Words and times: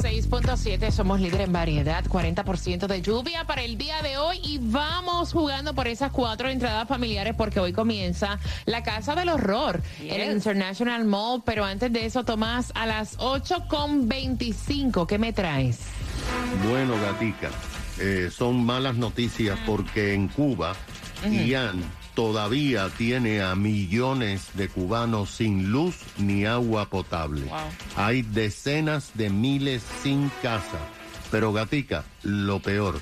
106.7, 0.00 0.90
somos 0.92 1.20
líder 1.20 1.42
en 1.42 1.52
variedad, 1.52 2.02
40% 2.06 2.86
de 2.86 3.02
lluvia 3.02 3.44
para 3.44 3.62
el 3.62 3.76
día 3.76 4.00
de 4.00 4.16
hoy 4.16 4.40
y 4.42 4.58
vamos 4.58 5.32
jugando 5.32 5.74
por 5.74 5.88
esas 5.88 6.10
cuatro 6.10 6.48
entradas 6.48 6.88
familiares 6.88 7.34
porque 7.36 7.60
hoy 7.60 7.74
comienza 7.74 8.38
la 8.64 8.82
Casa 8.82 9.14
del 9.14 9.28
Horror 9.28 9.82
en 10.00 10.20
el 10.22 10.32
International 10.32 11.04
Mall, 11.04 11.42
pero 11.44 11.66
antes 11.66 11.92
de 11.92 12.06
eso, 12.06 12.24
Tomás, 12.24 12.72
a 12.74 12.86
las 12.86 13.18
8.25, 13.18 15.06
¿qué 15.06 15.18
me 15.18 15.34
traes? 15.34 15.80
Bueno, 16.66 16.94
gatica, 16.98 17.50
eh, 17.98 18.30
son 18.32 18.64
malas 18.64 18.96
noticias 18.96 19.58
porque 19.66 20.14
en 20.14 20.28
Cuba, 20.28 20.72
Ian 21.30 21.82
todavía 22.20 22.90
tiene 22.98 23.40
a 23.40 23.54
millones 23.54 24.50
de 24.52 24.68
cubanos 24.68 25.30
sin 25.30 25.72
luz 25.72 25.96
ni 26.18 26.44
agua 26.44 26.90
potable. 26.90 27.46
Hay 27.96 28.20
decenas 28.20 29.12
de 29.14 29.30
miles 29.30 29.82
sin 30.02 30.30
casa. 30.42 30.78
Pero, 31.30 31.54
gatica, 31.54 32.04
lo 32.22 32.60
peor, 32.60 33.00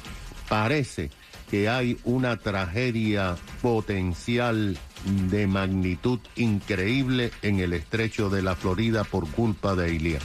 parece 0.48 1.10
que 1.50 1.68
hay 1.68 1.98
una 2.04 2.36
tragedia 2.36 3.36
potencial 3.60 4.78
de 5.04 5.48
magnitud 5.48 6.20
increíble 6.36 7.32
en 7.42 7.58
el 7.58 7.72
estrecho 7.72 8.30
de 8.30 8.42
la 8.42 8.54
Florida 8.54 9.02
por 9.02 9.28
culpa 9.28 9.74
de 9.74 9.94
Ilian. 9.94 10.22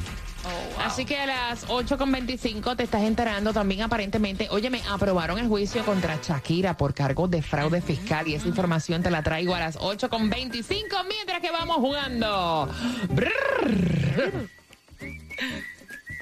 Así 0.83 1.05
que 1.05 1.17
a 1.17 1.25
las 1.25 1.67
8.25 1.67 2.75
te 2.75 2.83
estás 2.83 3.03
enterando 3.03 3.53
también 3.53 3.81
aparentemente, 3.83 4.47
oye, 4.51 4.69
me 4.69 4.81
aprobaron 4.89 5.39
el 5.39 5.47
juicio 5.47 5.83
contra 5.85 6.19
Shakira 6.21 6.75
por 6.75 6.93
cargos 6.93 7.31
de 7.31 7.41
fraude 7.41 7.81
fiscal 7.81 8.27
y 8.27 8.35
esa 8.35 8.47
información 8.47 9.01
te 9.01 9.09
la 9.09 9.23
traigo 9.23 9.55
a 9.55 9.59
las 9.59 9.79
8.25 9.79 11.05
mientras 11.07 11.39
que 11.41 11.51
vamos 11.51 11.77
jugando. 11.77 12.69
Brrr. 13.09 14.49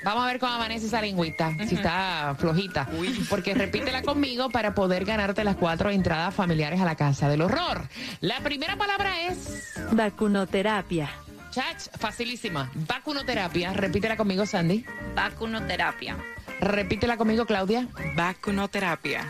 Vamos 0.03 0.23
a 0.23 0.28
ver 0.28 0.40
cómo 0.40 0.53
amanece 0.53 0.88
esa 0.88 1.02
lingüita, 1.02 1.56
si 1.68 1.75
está 1.75 2.36
flojita. 2.38 2.88
Porque 3.30 3.53
repítela 3.53 4.02
conmigo 4.02 4.50
para 4.50 4.73
poder 4.73 5.06
ganarte 5.06 5.44
las 5.44 5.56
cuatro 5.56 5.92
entradas 5.92 6.34
familiares 6.34 6.81
a 6.81 6.86
la 6.86 6.96
casa 6.96 7.30
del 7.30 7.42
horror. 7.42 7.88
La 8.20 8.40
primera 8.40 8.78
palabra 8.78 9.28
es 9.28 9.73
Vacunoterapia. 9.92 11.09
Chach, 11.52 11.89
facilísima. 11.99 12.71
Vacunoterapia. 12.88 13.73
Repítela 13.73 14.16
conmigo, 14.17 14.45
Sandy. 14.45 14.85
Vacunoterapia. 15.16 16.16
Repítela 16.61 17.17
conmigo, 17.17 17.45
Claudia. 17.45 17.88
Vacunoterapia. 18.16 19.25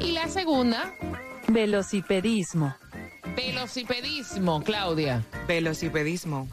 Y 0.00 0.12
la 0.12 0.28
segunda, 0.28 0.92
Velocipedismo. 1.48 2.74
velocipedismo, 3.36 4.62
Claudia. 4.62 5.22
Velocipedismo. 5.46 6.48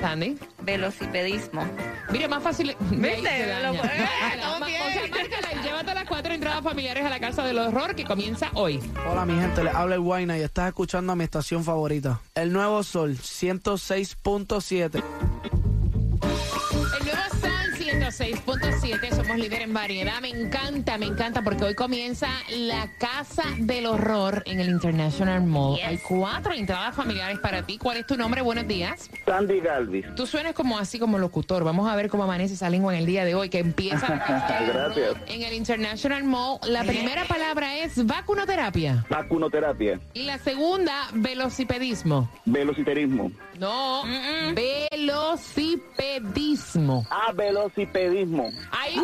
Sandy. 0.00 0.36
Velocipedismo. 0.62 1.66
Mira, 2.10 2.28
más 2.28 2.42
fácil. 2.42 2.76
¿Viste? 2.90 3.22
Se. 3.22 3.62
Lo-. 3.62 3.70
O 3.72 3.74
sea, 3.74 5.06
márcala 5.10 5.52
y 5.52 5.64
llévate 5.64 5.94
las 5.94 6.04
cuatro 6.04 6.34
entradas 6.34 6.62
familiares 6.62 7.04
a 7.04 7.10
la 7.10 7.20
casa 7.20 7.44
del 7.44 7.58
horror 7.58 7.94
que 7.94 8.04
comienza 8.04 8.50
hoy. 8.54 8.80
Hola 9.10 9.24
mi 9.24 9.34
gente, 9.34 9.64
les 9.64 9.74
habla 9.74 9.94
el 9.96 10.00
Guayna 10.00 10.38
y 10.38 10.42
estás 10.42 10.68
escuchando 10.68 11.12
a 11.12 11.16
mi 11.16 11.24
estación 11.24 11.64
favorita. 11.64 12.20
El 12.34 12.52
Nuevo 12.52 12.82
Sol 12.82 13.16
106.7. 13.16 15.02
El 17.94 18.00
nuevo 18.00 18.12
Sol 18.12 18.26
106.7, 18.26 19.10
somos 19.14 19.38
líder 19.38 19.62
en 19.62 19.72
variedad. 19.72 20.20
Me 20.20 20.28
encanta, 20.28 20.98
me 20.98 21.06
encanta 21.06 21.42
porque 21.42 21.62
hoy 21.64 21.74
comienza 21.74 22.28
la 22.50 22.90
Casa 22.98 23.44
del 23.58 23.86
Horror 23.86 24.42
en 24.46 24.58
el 24.58 24.68
International 24.68 25.44
Mall. 25.44 25.76
Yes. 25.76 25.86
Hay 25.86 25.98
cuatro 25.98 26.52
entradas 26.54 26.96
familiares 26.96 27.38
para 27.38 27.64
ti. 27.64 27.78
¿Cuál 27.78 27.98
es 27.98 28.06
tu 28.06 28.16
nombre? 28.16 28.42
Buenos 28.42 28.66
días. 28.66 29.08
Sandy 29.24 29.60
Galvis. 29.60 30.12
Tú 30.16 30.26
suenas 30.26 30.54
como 30.54 30.76
así 30.76 30.98
como 30.98 31.18
locutor. 31.18 31.62
Vamos 31.62 31.88
a 31.88 31.94
ver 31.94 32.08
cómo 32.08 32.24
amanece 32.24 32.54
esa 32.54 32.68
lengua 32.68 32.92
en 32.94 32.98
el 33.00 33.06
día 33.06 33.24
de 33.24 33.36
hoy, 33.36 33.48
que 33.48 33.60
empieza 33.60 34.08
la 34.08 34.24
Casa 34.24 34.60
del 34.60 34.66
Gracias. 34.72 35.10
Horror 35.10 35.22
en 35.28 35.42
el 35.42 35.54
International 35.54 36.24
Mall. 36.24 36.58
La 36.66 36.82
primera 36.82 37.24
palabra 37.26 37.76
es 37.76 38.04
vacunoterapia. 38.04 39.06
Vacunoterapia. 39.08 40.00
Y 40.14 40.24
la 40.24 40.38
segunda, 40.38 41.08
velocipedismo. 41.12 42.28
Velociterismo. 42.44 43.30
No, 43.58 44.04
velocipedismo. 44.54 47.04
Ah, 47.10 47.32
velocipedismo. 47.32 48.52
Ahí 48.70 49.00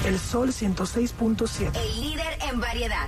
El 0.06 0.20
Sol 0.20 0.50
106.7. 0.50 1.76
El 1.76 2.02
líder 2.02 2.38
en 2.48 2.60
variedad. 2.60 3.08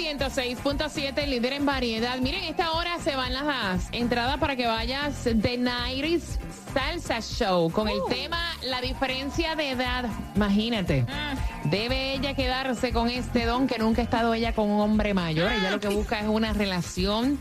106.7, 0.00 1.26
líder 1.26 1.52
en 1.52 1.66
variedad. 1.66 2.18
Miren, 2.20 2.44
esta 2.44 2.72
hora 2.72 2.98
se 3.00 3.14
van 3.16 3.34
las 3.34 3.88
entradas 3.92 4.38
para 4.38 4.56
que 4.56 4.66
vayas 4.66 5.24
de 5.24 5.58
Nairis 5.58 6.38
Salsa 6.72 7.20
Show 7.20 7.70
con 7.70 7.86
el 7.86 7.98
tema 8.08 8.40
La 8.62 8.80
diferencia 8.80 9.54
de 9.56 9.72
edad. 9.72 10.06
Imagínate. 10.34 11.04
Debe 11.64 12.14
ella 12.14 12.34
quedarse 12.34 12.92
con 12.92 13.08
este 13.10 13.44
don 13.44 13.66
que 13.66 13.78
nunca 13.78 14.00
ha 14.00 14.04
estado 14.04 14.34
ella 14.34 14.54
con 14.54 14.70
un 14.70 14.80
hombre 14.80 15.14
mayor. 15.14 15.52
Ella 15.52 15.70
lo 15.70 15.80
que 15.80 15.88
busca 15.88 16.20
es 16.20 16.28
una 16.28 16.52
relación, 16.52 17.38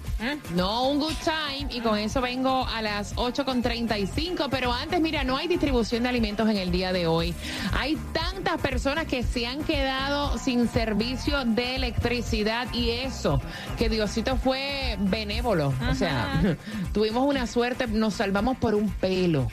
no 0.56 0.88
un 0.89 1.00
good 1.00 1.13
time. 1.24 1.74
Y 1.74 1.80
con 1.80 1.98
eso 1.98 2.21
vengo 2.21 2.68
a 2.68 2.81
las 2.81 3.16
8.35. 3.16 4.48
Pero 4.51 4.74
antes, 4.74 5.00
mira, 5.00 5.24
no 5.24 5.38
hay 5.38 5.48
distribución 5.48 6.04
de 6.04 6.10
alimentos 6.10 6.50
en 6.50 6.57
el 6.57 6.71
día 6.71 6.92
de 6.92 7.07
hoy. 7.07 7.33
Hay 7.74 7.98
tantas 8.13 8.60
personas 8.62 9.06
que 9.06 9.24
se 9.24 9.48
han 9.48 9.63
quedado 9.63 10.38
sin 10.38 10.68
servicio 10.68 11.45
de 11.45 11.75
electricidad 11.75 12.68
y 12.74 12.92
eso, 12.92 13.42
que 13.77 13.89
Diosito 13.89 14.38
fue 14.38 14.98
benévolo. 15.00 15.74
O 15.89 15.95
sea, 15.95 16.57
tuvimos 16.94 17.27
una 17.27 17.48
suerte, 17.48 17.88
nos 17.88 18.15
salvamos 18.15 18.57
por 18.57 18.75
un 18.75 18.89
pelo. 18.89 19.48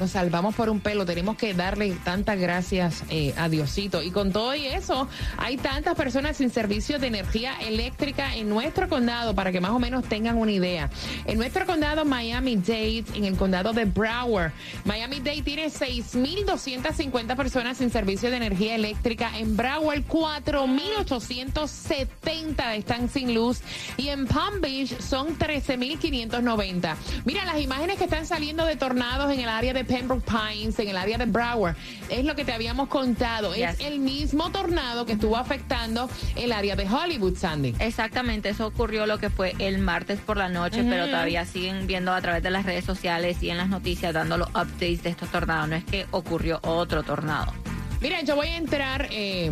Nos 0.00 0.10
salvamos 0.12 0.54
por 0.54 0.70
un 0.70 0.80
pelo, 0.80 1.04
tenemos 1.04 1.36
que 1.36 1.52
darle 1.52 1.94
tantas 2.02 2.38
gracias 2.38 3.04
eh, 3.10 3.34
a 3.36 3.50
Diosito. 3.50 4.02
Y 4.02 4.10
con 4.10 4.32
todo 4.32 4.54
y 4.54 4.64
eso, 4.64 5.06
hay 5.36 5.58
tantas 5.58 5.94
personas 5.94 6.38
sin 6.38 6.48
servicio 6.48 6.98
de 6.98 7.08
energía 7.08 7.52
eléctrica 7.60 8.34
en 8.34 8.48
nuestro 8.48 8.88
condado, 8.88 9.34
para 9.34 9.52
que 9.52 9.60
más 9.60 9.72
o 9.72 9.78
menos 9.78 10.04
tengan 10.04 10.38
una 10.38 10.52
idea. 10.52 10.88
En 11.26 11.36
nuestro 11.36 11.66
condado 11.66 12.06
Miami-Dade, 12.06 13.04
en 13.14 13.26
el 13.26 13.36
condado 13.36 13.74
de 13.74 13.84
Broward, 13.84 14.52
Miami-Dade 14.86 15.42
tiene 15.42 15.66
6.250 15.66 17.36
personas 17.36 17.76
sin 17.76 17.90
servicio 17.90 18.30
de 18.30 18.38
energía 18.38 18.76
eléctrica. 18.76 19.36
En 19.36 19.54
Broward, 19.54 20.06
4.870 20.08 22.74
están 22.74 23.10
sin 23.10 23.34
luz. 23.34 23.60
Y 23.98 24.08
en 24.08 24.26
Palm 24.26 24.62
Beach 24.62 24.98
son 24.98 25.38
13.590. 25.38 26.96
Mira, 27.26 27.44
las 27.44 27.60
imágenes 27.60 27.98
que 27.98 28.04
están 28.04 28.24
saliendo 28.24 28.64
de 28.64 28.76
tornados 28.76 29.30
en 29.30 29.40
el 29.40 29.50
área 29.50 29.74
de 29.74 29.89
Pembroke 29.90 30.22
Pines, 30.24 30.78
en 30.78 30.88
el 30.88 30.96
área 30.96 31.18
de 31.18 31.26
Broward, 31.26 31.74
es 32.08 32.24
lo 32.24 32.36
que 32.36 32.44
te 32.44 32.52
habíamos 32.52 32.86
contado. 32.86 33.54
Es 33.54 33.80
el 33.80 33.98
mismo 33.98 34.50
tornado 34.50 35.04
que 35.04 35.14
estuvo 35.14 35.36
afectando 35.36 36.08
el 36.36 36.52
área 36.52 36.76
de 36.76 36.88
Hollywood, 36.88 37.36
Sandy. 37.36 37.74
Exactamente, 37.80 38.50
eso 38.50 38.68
ocurrió 38.68 39.06
lo 39.06 39.18
que 39.18 39.30
fue 39.30 39.56
el 39.58 39.78
martes 39.78 40.20
por 40.20 40.36
la 40.36 40.48
noche, 40.48 40.84
pero 40.88 41.06
todavía 41.06 41.44
siguen 41.44 41.88
viendo 41.88 42.12
a 42.12 42.20
través 42.20 42.40
de 42.40 42.50
las 42.50 42.64
redes 42.64 42.84
sociales 42.84 43.42
y 43.42 43.50
en 43.50 43.56
las 43.56 43.68
noticias 43.68 44.14
dando 44.14 44.38
los 44.38 44.48
updates 44.50 45.02
de 45.02 45.10
estos 45.10 45.28
tornados. 45.28 45.68
No 45.68 45.74
es 45.74 45.84
que 45.84 46.06
ocurrió 46.12 46.60
otro 46.62 47.02
tornado. 47.02 47.52
Mira, 48.00 48.22
yo 48.22 48.36
voy 48.36 48.46
a 48.46 48.56
entrar 48.58 49.08
eh, 49.10 49.50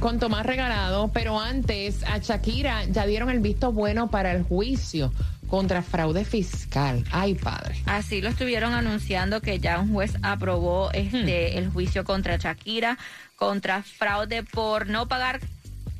con 0.00 0.18
Tomás 0.18 0.46
Regalado, 0.46 1.10
pero 1.12 1.38
antes 1.38 2.02
a 2.04 2.16
Shakira 2.16 2.84
ya 2.86 3.04
dieron 3.04 3.28
el 3.28 3.40
visto 3.40 3.72
bueno 3.72 4.08
para 4.08 4.32
el 4.32 4.42
juicio 4.42 5.12
contra 5.46 5.82
fraude 5.82 6.24
fiscal. 6.24 7.04
Ay, 7.10 7.34
padre. 7.34 7.76
Así 7.86 8.20
lo 8.20 8.28
estuvieron 8.28 8.74
anunciando 8.74 9.40
que 9.40 9.58
ya 9.58 9.80
un 9.80 9.92
juez 9.92 10.16
aprobó 10.22 10.90
este 10.92 11.58
el 11.58 11.70
juicio 11.70 12.04
contra 12.04 12.36
Shakira 12.36 12.98
contra 13.36 13.82
fraude 13.82 14.42
por 14.42 14.88
no 14.88 15.08
pagar 15.08 15.40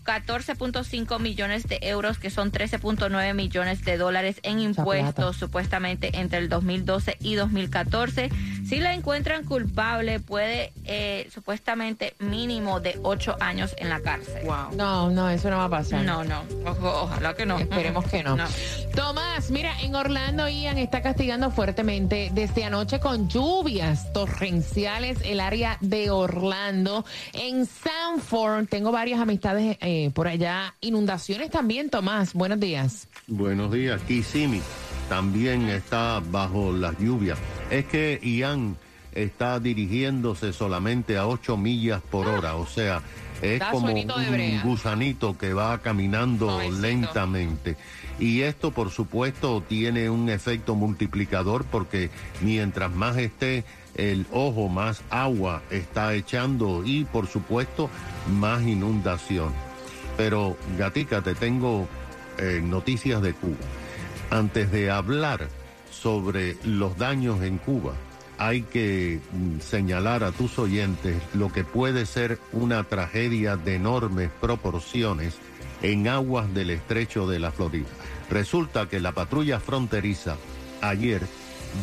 14.5 0.06 1.18
millones 1.18 1.66
de 1.66 1.78
euros, 1.82 2.18
que 2.18 2.30
son 2.30 2.52
13.9 2.52 3.34
millones 3.34 3.84
de 3.84 3.98
dólares 3.98 4.38
en 4.44 4.60
impuestos, 4.60 5.36
supuestamente 5.36 6.18
entre 6.18 6.38
el 6.38 6.48
2012 6.48 7.16
y 7.20 7.34
2014. 7.34 8.30
Si 8.68 8.80
la 8.80 8.94
encuentran 8.94 9.44
culpable, 9.44 10.18
puede 10.18 10.72
eh, 10.86 11.28
supuestamente 11.32 12.14
mínimo 12.18 12.80
de 12.80 12.98
8 13.00 13.36
años 13.38 13.72
en 13.78 13.88
la 13.88 14.00
cárcel. 14.00 14.44
Wow. 14.44 14.76
No, 14.76 15.08
no, 15.10 15.30
eso 15.30 15.50
no 15.50 15.58
va 15.58 15.64
a 15.66 15.70
pasar. 15.70 16.02
No, 16.02 16.24
no, 16.24 16.42
ojo, 16.64 17.02
ojalá 17.02 17.34
que 17.34 17.46
no. 17.46 17.60
Esperemos 17.60 18.04
que 18.06 18.22
no. 18.24 18.36
Tomás, 18.92 19.52
mira, 19.52 19.72
en 19.82 19.94
Orlando 19.94 20.48
Ian 20.48 20.78
está 20.78 21.00
castigando 21.00 21.52
fuertemente 21.52 22.30
desde 22.34 22.64
anoche 22.64 22.98
con 22.98 23.28
lluvias 23.28 24.12
torrenciales 24.12 25.18
el 25.24 25.38
área 25.38 25.78
de 25.80 26.10
Orlando. 26.10 27.04
En 27.34 27.66
Sanford 27.66 28.66
tengo 28.66 28.90
varias 28.90 29.20
amistades 29.20 29.76
eh, 29.80 30.10
por 30.12 30.26
allá. 30.26 30.74
Inundaciones 30.80 31.50
también, 31.50 31.88
Tomás. 31.88 32.34
Buenos 32.34 32.58
días. 32.58 33.06
Buenos 33.28 33.70
días. 33.70 34.02
Kissimmee 34.02 34.62
también 35.08 35.68
está 35.68 36.22
bajo 36.30 36.72
las 36.72 36.98
lluvias. 36.98 37.38
Es 37.70 37.86
que 37.86 38.20
Ian 38.22 38.76
está 39.12 39.60
dirigiéndose 39.60 40.52
solamente 40.52 41.16
a 41.16 41.26
8 41.26 41.56
millas 41.56 42.02
por 42.02 42.28
hora, 42.28 42.56
o 42.56 42.66
sea, 42.66 43.02
es 43.42 43.62
como 43.62 43.88
un 43.88 44.60
gusanito 44.62 45.36
que 45.36 45.52
va 45.52 45.78
caminando 45.78 46.60
lentamente. 46.70 47.76
Y 48.18 48.42
esto, 48.42 48.70
por 48.70 48.90
supuesto, 48.90 49.62
tiene 49.66 50.08
un 50.08 50.28
efecto 50.28 50.74
multiplicador 50.74 51.64
porque 51.64 52.10
mientras 52.40 52.90
más 52.92 53.16
esté 53.16 53.64
el 53.94 54.26
ojo, 54.32 54.68
más 54.68 55.02
agua 55.10 55.62
está 55.70 56.14
echando 56.14 56.82
y, 56.84 57.04
por 57.04 57.26
supuesto, 57.26 57.90
más 58.30 58.62
inundación. 58.62 59.52
Pero, 60.16 60.56
Gatica, 60.78 61.20
te 61.20 61.34
tengo 61.34 61.88
eh, 62.38 62.60
noticias 62.62 63.20
de 63.20 63.34
Cuba. 63.34 63.56
Antes 64.30 64.70
de 64.72 64.90
hablar 64.90 65.48
sobre 65.90 66.56
los 66.64 66.98
daños 66.98 67.42
en 67.42 67.58
Cuba, 67.58 67.94
hay 68.38 68.62
que 68.62 69.20
mm, 69.32 69.60
señalar 69.60 70.24
a 70.24 70.32
tus 70.32 70.58
oyentes 70.58 71.16
lo 71.34 71.52
que 71.52 71.64
puede 71.64 72.06
ser 72.06 72.38
una 72.52 72.84
tragedia 72.84 73.56
de 73.56 73.76
enormes 73.76 74.30
proporciones 74.40 75.34
en 75.82 76.08
aguas 76.08 76.52
del 76.54 76.70
estrecho 76.70 77.26
de 77.26 77.38
la 77.38 77.52
Florida. 77.52 77.88
Resulta 78.30 78.88
que 78.88 79.00
la 79.00 79.12
patrulla 79.12 79.60
fronteriza 79.60 80.36
ayer 80.82 81.22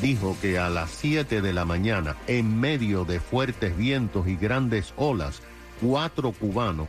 dijo 0.02 0.36
que 0.42 0.60
a 0.60 0.70
las 0.70 0.92
7 0.92 1.42
de 1.42 1.54
la 1.54 1.66
mañana, 1.66 2.16
en 2.28 2.60
medio 2.60 3.06
de 3.06 3.20
fuertes 3.20 3.76
vientos 3.78 4.28
y 4.28 4.36
grandes 4.36 4.94
olas, 4.98 5.42
cuatro 5.82 6.32
cubanos 6.32 6.88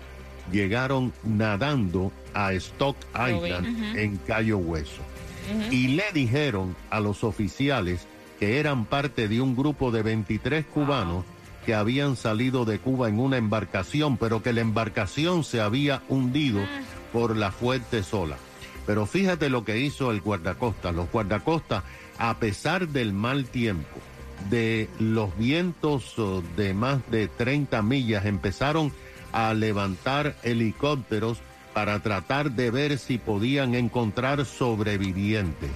llegaron 0.53 1.12
nadando 1.23 2.12
a 2.35 2.53
Stock 2.53 2.97
Island 3.15 3.97
en 3.97 4.17
Cayo 4.19 4.59
Hueso. 4.59 5.03
Y 5.70 5.88
le 5.88 6.05
dijeron 6.12 6.76
a 6.91 7.00
los 7.00 7.25
oficiales 7.25 8.06
que 8.38 8.58
eran 8.58 8.85
parte 8.85 9.29
de 9.29 9.41
un 9.41 9.55
grupo 9.55 9.90
de 9.90 10.02
23 10.02 10.64
cubanos 10.66 11.25
que 11.64 11.75
habían 11.75 12.16
salido 12.16 12.64
de 12.64 12.78
Cuba 12.78 13.09
en 13.09 13.19
una 13.19 13.37
embarcación, 13.37 14.16
pero 14.16 14.42
que 14.42 14.52
la 14.52 14.61
embarcación 14.61 15.45
se 15.45 15.61
había 15.61 16.02
hundido 16.09 16.61
por 17.12 17.37
la 17.37 17.50
fuerte 17.50 18.02
ola. 18.12 18.37
Pero 18.87 19.07
fíjate 19.07 19.49
lo 19.49 19.64
que 19.64 19.78
hizo 19.78 20.11
el 20.11 20.21
guardacosta. 20.21 20.92
Los 20.92 21.11
guardacostas, 21.11 21.85
a 22.19 22.38
pesar 22.38 22.88
del 22.88 23.12
mal 23.12 23.47
tiempo, 23.47 23.99
de 24.50 24.88
los 24.99 25.37
vientos 25.38 26.19
oh, 26.19 26.42
de 26.57 26.75
más 26.75 26.99
de 27.11 27.28
30 27.28 27.80
millas, 27.83 28.26
empezaron 28.26 28.92
a 29.33 29.54
levantar 29.54 30.37
helicópteros 30.42 31.38
para 31.75 31.99
tratar 31.99 32.52
de 32.52 32.71
ver 32.71 32.99
si 32.99 33.19
podían 33.19 33.75
encontrar 33.75 34.47
sobrevivientes. 34.47 35.71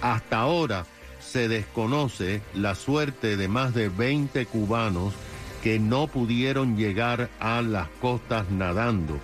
Hasta 0.00 0.38
ahora 0.38 0.86
se 1.20 1.48
desconoce 1.48 2.42
la 2.54 2.74
suerte 2.74 3.36
de 3.36 3.48
más 3.48 3.74
de 3.74 3.88
20 3.88 4.46
cubanos 4.46 5.14
que 5.62 5.78
no 5.78 6.06
pudieron 6.08 6.76
llegar 6.76 7.30
a 7.40 7.62
las 7.62 7.88
costas 8.00 8.50
nadando. 8.50 9.18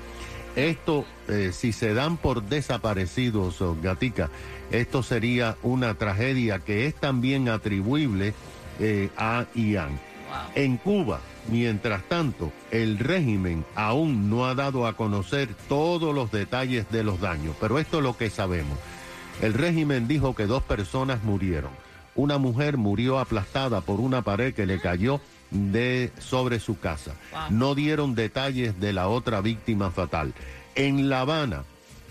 Esto, 0.56 1.04
eh, 1.28 1.50
si 1.52 1.72
se 1.72 1.94
dan 1.94 2.16
por 2.16 2.42
desaparecidos, 2.42 3.60
oh, 3.62 3.76
Gatica, 3.80 4.30
esto 4.70 5.02
sería 5.02 5.56
una 5.62 5.94
tragedia 5.94 6.58
que 6.58 6.86
es 6.86 6.94
también 6.94 7.48
atribuible 7.48 8.34
eh, 8.78 9.10
a 9.16 9.46
Ian. 9.54 10.00
En 10.54 10.76
Cuba, 10.76 11.20
mientras 11.48 12.02
tanto, 12.04 12.52
el 12.70 12.98
régimen 12.98 13.64
aún 13.74 14.30
no 14.30 14.46
ha 14.46 14.54
dado 14.54 14.86
a 14.86 14.94
conocer 14.94 15.48
todos 15.68 16.14
los 16.14 16.30
detalles 16.30 16.90
de 16.90 17.04
los 17.04 17.20
daños, 17.20 17.56
pero 17.60 17.78
esto 17.78 17.98
es 17.98 18.02
lo 18.02 18.16
que 18.16 18.30
sabemos. 18.30 18.78
El 19.40 19.54
régimen 19.54 20.06
dijo 20.06 20.34
que 20.34 20.46
dos 20.46 20.62
personas 20.62 21.22
murieron. 21.24 21.70
Una 22.14 22.38
mujer 22.38 22.76
murió 22.76 23.18
aplastada 23.18 23.80
por 23.80 24.00
una 24.00 24.22
pared 24.22 24.52
que 24.52 24.66
le 24.66 24.80
cayó 24.80 25.20
de 25.50 26.12
sobre 26.18 26.60
su 26.60 26.78
casa. 26.78 27.14
No 27.48 27.74
dieron 27.74 28.14
detalles 28.14 28.78
de 28.80 28.92
la 28.92 29.08
otra 29.08 29.40
víctima 29.40 29.90
fatal. 29.90 30.34
En 30.74 31.08
La 31.08 31.22
Habana, 31.22 31.64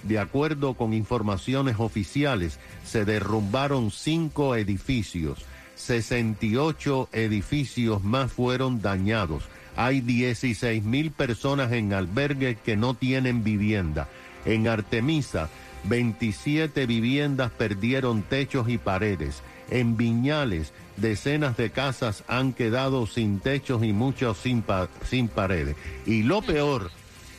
de 0.04 0.20
acuerdo 0.20 0.74
con 0.74 0.94
informaciones 0.94 1.76
oficiales, 1.80 2.60
se 2.84 3.06
derrumbaron 3.06 3.92
cinco 3.92 4.56
edificios. 4.56 5.46
68 5.80 7.10
edificios 7.14 8.04
más 8.04 8.32
fueron 8.32 8.82
dañados. 8.82 9.44
Hay 9.76 10.02
16 10.02 10.84
mil 10.84 11.12
personas 11.12 11.72
en 11.72 11.94
albergues 11.94 12.58
que 12.64 12.76
no 12.76 12.94
tienen 12.94 13.44
vivienda. 13.44 14.08
En 14.46 14.68
Artemisa, 14.68 15.50
27 15.86 16.86
viviendas 16.86 17.52
perdieron 17.52 18.22
techos 18.24 18.68
y 18.70 18.78
paredes. 18.78 19.42
En 19.70 19.96
Viñales, 19.98 20.74
decenas 20.98 21.56
de 21.56 21.70
casas 21.70 22.24
han 22.28 22.54
quedado 22.54 23.08
sin 23.08 23.40
techos 23.40 23.84
y 23.84 23.94
muchos 23.94 24.38
sin, 24.38 24.62
pa- 24.62 24.90
sin 25.10 25.28
paredes. 25.28 25.76
Y 26.06 26.24
lo 26.24 26.42
peor 26.42 26.92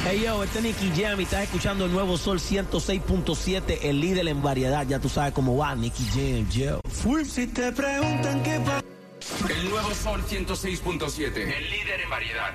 Hey 0.08 0.22
yo, 0.26 0.44
este 0.44 0.60
es 0.60 0.66
Nicky 0.66 1.02
Jam 1.02 1.20
y 1.20 1.24
estás 1.24 1.44
escuchando 1.44 1.86
el 1.86 1.92
nuevo 1.92 2.18
Sol 2.18 2.40
106.7, 2.40 3.80
el 3.84 4.00
líder 4.00 4.28
en 4.28 4.42
variedad. 4.42 4.86
Ya 4.88 5.00
tú 5.00 5.10
sabes 5.10 5.34
cómo 5.34 5.58
va, 5.58 5.76
Nicky 5.76 6.04
Jam, 6.14 6.50
yo. 6.50 6.80
Si 7.26 7.48
te 7.48 7.72
preguntan 7.72 8.44
qué 8.44 8.60
pasa. 8.60 8.84
El 9.50 9.70
nuevo 9.70 9.94
Sol 9.94 10.24
106.7. 10.24 11.36
El 11.36 11.70
líder 11.70 12.02
en 12.02 12.10
variedad. 12.10 12.52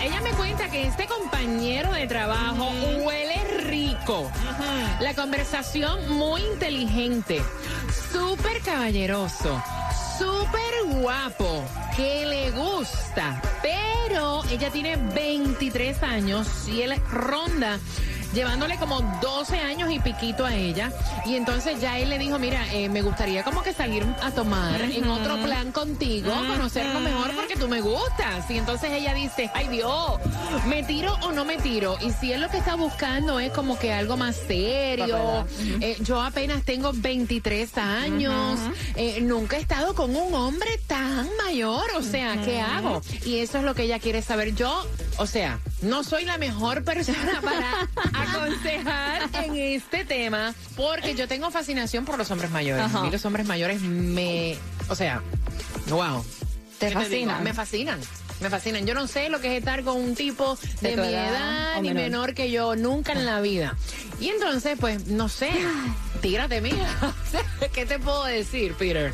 Ella 0.00 0.20
me 0.22 0.30
cuenta 0.30 0.70
que 0.70 0.86
este 0.86 1.06
compañero 1.06 1.92
de 1.92 2.06
trabajo 2.06 2.70
huele 3.04 3.36
rico. 3.64 4.30
La 5.00 5.14
conversación 5.14 6.16
muy 6.16 6.40
inteligente, 6.40 7.42
súper 8.10 8.62
caballeroso, 8.62 9.62
súper 10.18 11.00
guapo, 11.00 11.62
que 11.96 12.24
le 12.24 12.50
gusta. 12.52 13.42
Pero 13.60 14.42
ella 14.50 14.70
tiene 14.70 14.96
23 14.96 16.02
años 16.02 16.48
y 16.66 16.80
él 16.80 16.94
ronda 17.10 17.78
llevándole 18.32 18.76
como 18.76 19.00
12 19.20 19.58
años 19.58 19.90
y 19.90 19.98
piquito 20.00 20.44
a 20.44 20.54
ella. 20.54 20.92
Y 21.26 21.36
entonces 21.36 21.80
ya 21.80 21.98
él 21.98 22.10
le 22.10 22.18
dijo, 22.18 22.38
mira, 22.38 22.72
eh, 22.72 22.88
me 22.88 23.02
gustaría 23.02 23.42
como 23.42 23.62
que 23.62 23.72
salir 23.72 24.04
a 24.22 24.30
tomar 24.30 24.80
en 24.80 25.08
otro 25.08 25.36
plan 25.42 25.72
contigo, 25.72 26.32
conocerlo 26.48 27.00
mejor 27.00 27.34
porque 27.34 27.56
tú 27.56 27.68
me 27.68 27.80
gustas. 27.80 28.50
Y 28.50 28.58
entonces 28.58 28.90
ella 28.92 29.14
dice, 29.14 29.50
ay 29.54 29.68
Dios, 29.68 30.12
¿me 30.66 30.82
tiro 30.82 31.14
o 31.22 31.32
no 31.32 31.44
me 31.44 31.56
tiro? 31.58 31.96
Y 32.00 32.10
si 32.12 32.32
él 32.32 32.40
lo 32.40 32.48
que 32.48 32.58
está 32.58 32.74
buscando 32.74 33.40
es 33.40 33.52
como 33.52 33.78
que 33.78 33.92
algo 33.92 34.16
más 34.16 34.36
serio, 34.36 35.46
eh, 35.80 35.96
yo 36.00 36.20
apenas 36.20 36.62
tengo 36.64 36.92
23 36.94 37.78
años, 37.78 38.58
eh, 38.96 39.20
nunca 39.22 39.56
he 39.56 39.60
estado 39.60 39.94
con 39.94 40.14
un 40.14 40.34
hombre 40.34 40.78
tan 40.86 41.28
mayor, 41.44 41.84
o 41.96 42.02
sea, 42.02 42.40
¿qué 42.42 42.60
hago? 42.60 43.02
Y 43.24 43.38
eso 43.38 43.58
es 43.58 43.64
lo 43.64 43.74
que 43.74 43.82
ella 43.82 43.98
quiere 43.98 44.22
saber. 44.22 44.54
Yo, 44.54 44.86
o 45.20 45.26
sea, 45.26 45.60
no 45.82 46.02
soy 46.02 46.24
la 46.24 46.38
mejor 46.38 46.82
persona 46.82 47.42
para 47.42 47.86
aconsejar 48.14 49.28
en 49.44 49.54
este 49.54 50.06
tema 50.06 50.54
porque 50.76 51.14
yo 51.14 51.28
tengo 51.28 51.50
fascinación 51.50 52.06
por 52.06 52.16
los 52.16 52.30
hombres 52.30 52.50
mayores. 52.50 52.86
Ajá. 52.86 53.00
A 53.00 53.02
mí 53.02 53.10
los 53.10 53.22
hombres 53.26 53.46
mayores 53.46 53.82
me, 53.82 54.56
o 54.88 54.94
sea, 54.94 55.22
wow. 55.90 56.24
Te 56.78 56.90
fascinan. 56.90 57.44
Me 57.44 57.52
fascinan. 57.52 58.00
Me 58.40 58.48
fascinan. 58.48 58.86
Yo 58.86 58.94
no 58.94 59.06
sé 59.06 59.28
lo 59.28 59.42
que 59.42 59.48
es 59.54 59.58
estar 59.58 59.84
con 59.84 59.98
un 59.98 60.14
tipo 60.14 60.56
de, 60.80 60.96
mi 60.96 61.08
edad 61.08 61.82
ni 61.82 61.88
menor. 61.88 62.02
menor 62.02 62.34
que 62.34 62.50
yo, 62.50 62.74
nunca 62.74 63.12
en 63.12 63.26
la 63.26 63.42
vida. 63.42 63.76
Y 64.20 64.30
entonces, 64.30 64.78
pues, 64.80 65.06
no 65.08 65.28
sé, 65.28 65.50
tírate 66.22 66.62
mía. 66.62 66.88
¿Qué 67.74 67.84
te 67.84 67.98
puedo 67.98 68.24
decir, 68.24 68.72
Peter? 68.72 69.12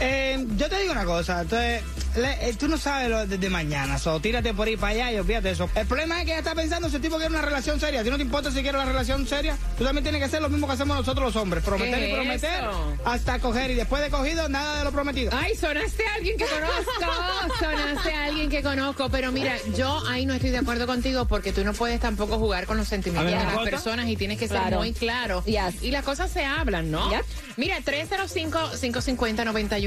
Eh, 0.00 0.44
yo 0.56 0.68
te 0.68 0.78
digo 0.80 0.92
una 0.92 1.04
cosa, 1.04 1.42
entonces, 1.42 1.82
le- 2.16 2.48
eh, 2.48 2.54
tú 2.58 2.66
no 2.68 2.76
sabes 2.78 3.08
lo 3.08 3.26
de, 3.26 3.38
de 3.38 3.50
mañana, 3.50 3.98
so, 3.98 4.18
tírate 4.20 4.52
por 4.52 4.66
ahí 4.66 4.76
para 4.76 4.92
allá 4.92 5.12
y 5.12 5.18
olvídate 5.18 5.48
de 5.48 5.54
eso. 5.54 5.70
El 5.74 5.86
problema 5.86 6.18
es 6.18 6.24
que 6.24 6.30
ella 6.32 6.38
está 6.40 6.54
pensando 6.54 6.88
si 6.90 6.96
el 6.96 7.02
tipo 7.02 7.16
quiere 7.16 7.30
una 7.30 7.42
relación 7.42 7.78
seria. 7.78 8.02
Si 8.02 8.10
no 8.10 8.16
te 8.16 8.22
importa 8.22 8.50
si 8.50 8.60
quiere 8.62 8.76
una 8.76 8.86
relación 8.86 9.26
seria, 9.26 9.56
tú 9.78 9.84
también 9.84 10.02
tienes 10.02 10.18
que 10.20 10.24
hacer 10.26 10.42
lo 10.42 10.48
mismo 10.48 10.66
que 10.66 10.72
hacemos 10.72 10.96
nosotros 10.96 11.26
los 11.26 11.36
hombres, 11.36 11.62
prometer 11.64 11.98
¿Qué 11.98 12.10
y 12.10 12.14
prometer 12.14 12.64
eso? 12.64 12.96
hasta 13.04 13.38
coger 13.38 13.70
y 13.70 13.74
después 13.74 14.02
de 14.02 14.10
cogido 14.10 14.48
nada 14.48 14.78
de 14.78 14.84
lo 14.84 14.92
prometido. 14.92 15.30
Ay, 15.34 15.54
sonaste 15.54 16.04
a 16.06 16.14
alguien 16.14 16.36
que 16.36 16.44
conozco. 16.46 17.54
Sonaste 17.58 18.12
a 18.12 18.24
alguien 18.24 18.50
que 18.50 18.62
conozco. 18.62 19.08
Pero 19.10 19.32
mira, 19.32 19.56
yo 19.76 20.02
ahí 20.08 20.26
no 20.26 20.34
estoy 20.34 20.50
de 20.50 20.58
acuerdo 20.58 20.86
contigo 20.86 21.26
porque 21.26 21.52
tú 21.52 21.64
no 21.64 21.72
puedes 21.72 22.00
tampoco 22.00 22.38
jugar 22.38 22.66
con 22.66 22.76
los 22.76 22.88
sentimientos 22.88 23.30
de 23.32 23.44
las 23.44 23.58
personas 23.70 24.08
y 24.08 24.16
tienes 24.16 24.38
que 24.38 24.48
ser 24.48 24.58
Claro. 24.58 24.78
muy 24.78 24.92
claro. 24.92 25.42
Yes. 25.44 25.82
Y 25.82 25.90
las 25.90 26.04
cosas 26.04 26.30
se 26.30 26.44
hablan, 26.44 26.90
¿no? 26.90 27.10
Yep. 27.10 27.22
Mira, 27.56 27.76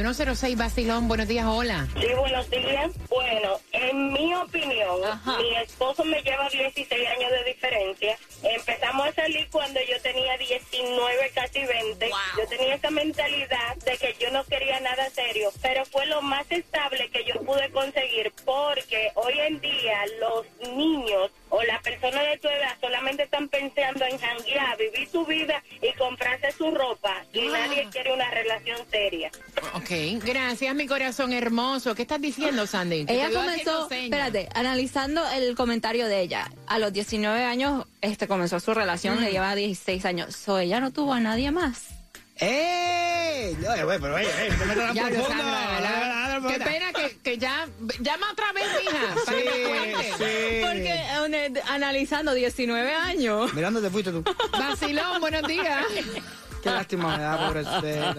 305-550-9106, 0.04 0.58
Basilón, 0.58 1.08
buenos 1.08 1.27
días, 1.27 1.46
hola. 1.48 1.88
Sí, 2.00 2.08
buenos 2.18 2.50
días. 2.50 2.92
Bueno, 3.10 3.60
en 3.72 4.13
mi 4.13 4.34
opinión, 4.36 5.04
Ajá. 5.04 5.38
mi 5.38 5.56
esposo 5.56 6.04
me 6.06 6.22
lleva 6.22 6.48
16 6.50 7.08
años 7.08 7.32
de 7.32 7.44
diferencia. 7.46 8.18
Empezamos 8.44 9.08
a 9.08 9.13
salir 9.13 9.48
cuando 9.51 9.80
yo 9.89 10.00
tenía 10.01 10.38
19, 10.38 11.32
casi 11.34 11.66
20. 11.66 12.08
Wow. 12.10 12.18
Yo 12.38 12.48
tenía 12.48 12.75
esa 12.75 12.92
mentalidad 12.92 13.75
de 13.86 13.98
que 13.98 14.16
yo 14.20 14.30
no 14.32 14.44
quería 14.46 14.80
nada 14.80 15.10
serio, 15.10 15.50
pero 15.62 15.86
fue 15.86 16.06
lo 16.06 16.22
más 16.22 16.46
estable 16.51 17.10
que 17.10 17.24
yo 17.25 17.42
pude 17.42 17.70
conseguir 17.72 18.32
porque 18.46 19.12
hoy 19.16 19.34
en 19.39 19.60
día 19.60 20.06
los 20.20 20.46
niños 20.75 21.32
o 21.50 21.62
las 21.63 21.82
personas 21.82 22.25
de 22.27 22.38
tu 22.38 22.48
edad 22.48 22.75
solamente 22.82 23.24
están 23.24 23.48
pensando 23.50 24.06
en 24.06 24.18
janguear, 24.18 24.77
vivir 24.77 25.08
su 25.10 25.25
vida 25.25 25.63
y 25.82 25.94
comprarse 25.98 26.51
su 26.51 26.72
ropa 26.72 27.24
y 27.34 27.48
Ah. 27.48 27.51
nadie 27.68 27.88
quiere 27.92 28.13
una 28.13 28.30
relación 28.32 28.77
seria. 28.92 29.32
Ok, 29.74 29.89
gracias, 30.24 30.75
mi 30.75 30.88
corazón 30.88 31.34
hermoso. 31.34 31.96
¿Qué 31.96 32.01
estás 32.04 32.22
diciendo, 32.22 32.68
Sandy? 32.68 33.06
Ella 33.08 33.30
comenzó, 33.32 33.89
espérate, 33.89 34.50
analizando 34.54 35.24
el 35.32 35.56
comentario 35.56 36.08
de 36.08 36.22
ella. 36.22 36.50
A 36.68 36.80
los 36.80 36.92
19 36.94 37.44
años 37.44 37.86
este 38.01 38.27
comenzó 38.27 38.60
su 38.60 38.74
relación, 38.74 39.22
le 39.22 39.32
lleva 39.32 39.56
16 39.56 40.06
años. 40.06 40.36
So, 40.36 40.60
ella 40.60 40.80
no 40.80 40.92
tuvo 40.92 41.13
a 41.13 41.20
nadie 41.20 41.51
más. 41.51 41.86
¡Eh! 42.39 43.56
Pero 43.62 44.16
oye, 44.16 44.25
eh, 44.25 44.50
no 44.51 44.58
te 44.58 44.66
metas 44.66 44.86
tan 44.88 44.96
Ya, 44.96 45.10
no, 45.10 45.10
no, 45.10 45.30
no, 45.30 45.44
no, 45.44 46.06
no, 46.07 46.07
Qué 46.41 46.60
pena 46.60 46.94
que, 46.94 47.17
que 47.24 47.38
ya. 47.38 47.67
Llama 48.00 48.32
otra 48.32 48.53
vez, 48.53 48.65
mija. 48.84 49.15
para 49.25 49.38
que. 49.38 50.03
Sí, 50.03 50.13
sí. 50.17 50.62
Porque 50.62 50.94
eh, 50.94 51.62
analizando 51.67 52.34
19 52.34 52.94
años. 52.94 53.53
Mira 53.53 53.72
dónde 53.72 53.88
te 53.88 53.91
fuiste 53.91 54.12
tú. 54.12 54.24
Vacilón, 54.51 55.20
buenos 55.20 55.44
días. 55.44 55.86
Qué 56.63 56.70
lástima 56.72 57.15
me 57.15 57.24
da, 57.24 57.48
pobrecita. 57.48 58.15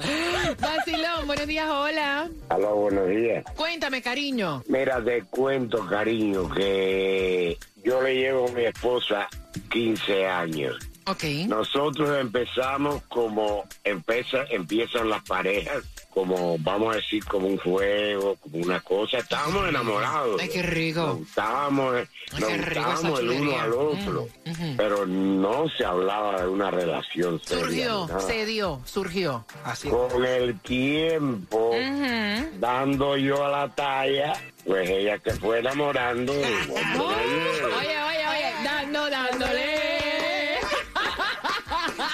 Vacilón, 0.61 1.27
buenos 1.27 1.47
días, 1.47 1.69
hola. 1.69 2.31
Aló, 2.49 2.77
buenos 2.77 3.09
días. 3.09 3.45
Cuéntame, 3.57 4.01
cariño. 4.01 4.63
Mira, 4.69 5.03
te 5.05 5.23
cuento, 5.25 5.85
cariño, 5.87 6.49
que 6.49 7.59
yo 7.85 8.01
le 8.01 8.15
llevo 8.15 8.49
a 8.49 8.53
mi 8.53 8.65
esposa 8.65 9.29
15 9.71 10.27
años. 10.27 10.77
Ok. 11.07 11.25
Nosotros 11.49 12.19
empezamos 12.19 13.03
como 13.09 13.65
empieza, 13.83 14.45
empiezan 14.51 15.09
las 15.11 15.23
parejas 15.25 15.83
como, 16.19 16.59
vamos 16.59 16.95
a 16.95 16.97
decir, 16.97 17.25
como 17.25 17.47
un 17.47 17.59
juego, 17.59 18.35
como 18.37 18.59
una 18.59 18.81
cosa. 18.81 19.19
Estábamos 19.19 19.69
enamorados. 19.69 20.41
Ay, 20.41 20.49
qué 20.49 20.63
rico. 20.63 21.01
Nos 21.01 21.19
gustábamos, 21.19 21.95
Ay, 21.95 22.41
nos 22.41 22.57
gustábamos 22.57 23.21
el 23.21 23.31
uno 23.31 23.61
al 23.61 23.73
otro. 23.73 24.29
Mm. 24.45 24.77
Pero 24.77 25.07
no 25.07 25.69
se 25.69 25.85
hablaba 25.85 26.43
de 26.43 26.49
una 26.49 26.73
relación 26.73 27.41
seria. 27.45 27.63
Surgió, 27.63 28.21
se 28.21 28.47
dio, 28.47 28.81
surgió. 28.85 29.47
Así. 29.63 29.89
Con 29.89 30.25
el 30.25 30.59
tiempo, 30.59 31.71
dando 32.59 33.17
yo 33.17 33.45
a 33.45 33.49
la 33.51 33.69
talla, 33.69 34.33
pues 34.67 34.91
ella 34.91 35.21
se 35.23 35.35
fue 35.35 35.61
enamorando. 35.61 36.33
llegó, 36.35 37.07
Oye, 37.07 38.03
oye, 38.03 38.27
oye, 38.29 38.53
dando, 38.65 39.09
dándole. 39.09 39.79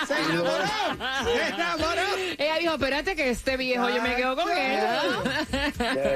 Se 0.07 0.15
enamoró. 0.15 0.65
Se 1.25 1.49
enamoró. 1.49 1.94
Espérate 2.75 3.17
que 3.17 3.31
este 3.31 3.57
viejo 3.57 3.89
yo 3.89 4.03
me 4.03 4.15
quedo 4.17 4.37
con 4.37 4.51
él. 4.51 4.81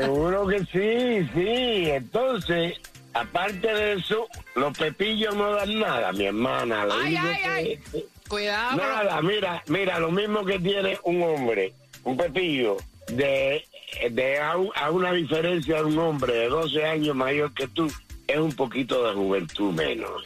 Seguro 0.00 0.46
que 0.46 0.58
sí, 0.60 1.28
sí. 1.34 1.90
Entonces, 1.90 2.74
aparte 3.14 3.66
de 3.72 3.92
eso, 3.94 4.26
los 4.54 4.76
pepillos 4.76 5.34
no 5.34 5.52
dan 5.52 5.78
nada, 5.78 6.12
mi 6.12 6.26
hermana. 6.26 6.84
Lo 6.84 6.94
Ay, 6.94 7.16
ay, 7.16 7.36
que- 7.42 7.48
ay. 7.48 8.04
Cuidado. 8.28 8.76
Nada, 8.76 9.22
mira, 9.22 9.62
mira, 9.68 9.98
lo 9.98 10.10
mismo 10.10 10.44
que 10.44 10.58
tiene 10.58 10.98
un 11.04 11.22
hombre, 11.22 11.72
un 12.04 12.16
pepillo, 12.16 12.76
de, 13.08 13.64
de 14.10 14.38
a, 14.38 14.54
un- 14.58 14.70
a 14.74 14.90
una 14.90 15.12
diferencia 15.12 15.76
de 15.76 15.84
un 15.84 15.98
hombre 15.98 16.34
de 16.34 16.48
12 16.48 16.84
años 16.84 17.16
mayor 17.16 17.54
que 17.54 17.66
tú, 17.68 17.90
es 18.26 18.36
un 18.38 18.52
poquito 18.52 19.06
de 19.08 19.14
juventud 19.14 19.72
menos. 19.72 20.22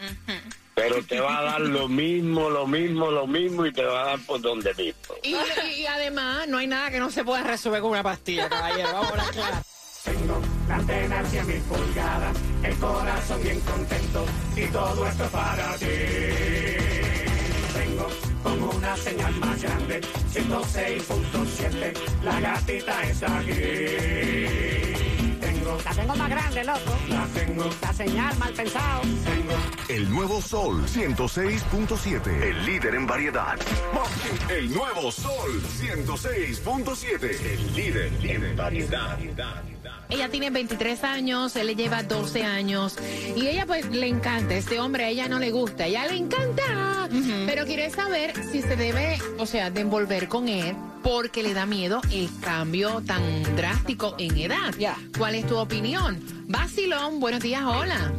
Pero 0.83 1.03
te 1.05 1.21
va 1.21 1.39
a 1.39 1.43
dar 1.43 1.61
lo 1.61 1.87
mismo, 1.89 2.51
lo 2.51 2.67
mismo, 2.67 3.11
lo 3.11 3.27
mismo 3.27 3.65
y 3.67 3.73
te 3.73 3.85
va 3.85 4.03
a 4.03 4.05
dar 4.07 4.19
por 4.27 4.41
donde 4.41 4.75
mismo. 4.75 5.15
Y, 5.23 5.35
y- 5.35 5.81
y 5.83 5.87
además, 5.87 6.49
no 6.49 6.59
hay 6.59 6.67
nada 6.67 6.91
que 6.91 6.99
no 6.99 7.11
se 7.11 7.23
pueda 7.25 7.43
resolver 7.45 7.81
con 7.81 7.91
una 7.93 8.03
pastilla, 8.03 8.49
caballero. 8.49 8.89
Vamos 8.93 9.12
a 9.12 9.31
claro. 9.31 9.57
Tengo 10.05 10.41
la 10.69 10.75
antena 10.75 11.25
100 11.25 11.47
mil 11.47 11.61
pulgadas, 11.62 12.37
el 12.65 12.77
corazón 12.77 13.43
bien 13.45 13.61
contento 13.61 14.25
y 14.57 14.67
todo 14.67 15.07
esto 15.07 15.25
es 15.25 15.31
para 15.31 15.77
ti. 15.77 15.87
Tengo 17.75 18.09
como 18.43 18.71
una 18.71 18.97
señal 18.97 19.35
más 19.37 19.62
grande, 19.62 20.01
106.7, 20.33 21.93
la 22.25 22.41
gatita 22.41 23.03
está 23.05 23.39
aquí. 23.39 23.53
Tengo, 25.73 25.83
La 25.85 25.95
tengo 25.95 26.17
más 26.17 26.29
grande, 26.31 26.64
loco. 26.64 26.81
la 27.09 27.26
tengo, 27.26 27.71
La 27.81 27.93
señal 27.93 28.38
mal 28.38 28.52
pensado. 28.52 29.00
tengo. 29.02 29.55
El 29.88 30.11
nuevo 30.11 30.41
Sol 30.43 30.83
106.7. 30.87 32.26
El 32.43 32.67
líder 32.67 32.95
en 32.95 33.07
variedad. 33.07 33.57
El 34.50 34.73
nuevo 34.73 35.11
Sol 35.11 35.62
106.7. 35.81 37.23
El 37.23 37.75
líder 37.75 38.12
en 38.23 38.57
variedad. 38.57 39.19
Ella 40.12 40.28
tiene 40.28 40.50
23 40.50 41.04
años, 41.04 41.57
él 41.57 41.69
le 41.69 41.75
lleva 41.75 42.02
12 42.02 42.42
años 42.45 42.97
y 43.35 43.47
ella 43.47 43.64
pues 43.64 43.88
le 43.88 44.07
encanta, 44.09 44.54
este 44.54 44.78
hombre 44.78 45.04
a 45.04 45.09
ella 45.09 45.26
no 45.26 45.38
le 45.38 45.50
gusta, 45.50 45.87
ella 45.87 46.07
le 46.07 46.16
encanta, 46.16 47.09
pero 47.47 47.64
quiere 47.64 47.88
saber 47.88 48.35
si 48.52 48.61
se 48.61 48.76
debe, 48.76 49.19
o 49.38 49.47
sea, 49.47 49.71
de 49.71 49.81
envolver 49.81 50.28
con 50.28 50.49
él 50.49 50.76
porque 51.02 51.42
le 51.42 51.54
da 51.54 51.64
miedo 51.64 52.02
el 52.11 52.28
cambio 52.42 53.02
tan 53.07 53.23
drástico 53.57 54.14
en 54.19 54.37
edad. 54.37 54.75
¿Cuál 55.16 55.35
es 55.35 55.47
tu 55.47 55.57
opinión? 55.57 56.21
Basilón, 56.47 57.19
buenos 57.19 57.40
días, 57.40 57.62
hola. 57.64 58.12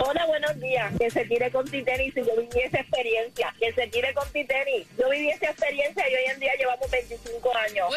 Hola, 0.00 0.26
buenos 0.26 0.60
días. 0.60 0.92
Que 0.98 1.10
se 1.10 1.24
tire 1.24 1.50
con 1.50 1.68
Titenis 1.68 2.16
y 2.16 2.20
yo 2.24 2.36
viví 2.36 2.60
esa 2.64 2.78
experiencia. 2.78 3.52
Que 3.58 3.72
se 3.72 3.88
tire 3.88 4.14
con 4.14 4.28
Titenis. 4.30 4.86
Yo 4.96 5.10
viví 5.10 5.28
esa 5.30 5.46
experiencia 5.46 6.08
y 6.08 6.14
hoy 6.14 6.24
en 6.32 6.40
día 6.40 6.52
llevamos 6.56 6.88
25 6.88 7.56
años. 7.56 7.88